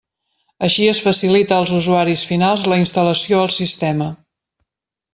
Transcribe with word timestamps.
Així 0.67 0.87
es 0.93 1.01
facilita 1.07 1.59
als 1.59 1.75
usuaris 1.81 2.25
finals 2.31 2.65
la 2.75 2.81
instal·lació 2.85 3.45
al 3.45 3.55
sistema. 3.61 4.13